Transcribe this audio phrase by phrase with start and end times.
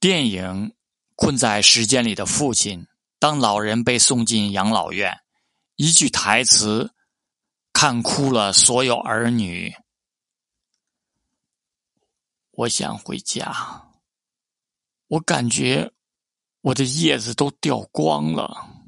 [0.00, 0.74] 电影
[1.14, 2.86] 困在时间里的父亲
[3.18, 5.20] 当老人被送进养老院
[5.76, 6.94] 一句台词
[7.74, 9.74] 看哭了所有儿女。
[12.52, 13.92] 我想回家
[15.06, 15.92] 我感觉
[16.62, 18.79] 我的叶子都掉光了。